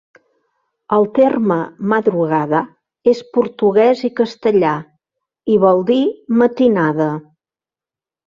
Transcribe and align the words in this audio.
El 0.95 1.03
terme 1.17 1.57
"madrugada" 1.91 2.61
és 3.11 3.21
portuguès 3.37 4.01
i 4.09 4.11
castellà 4.21 4.71
i 5.57 5.61
vol 5.65 5.85
dir 5.93 6.01
"matinada". 6.41 7.11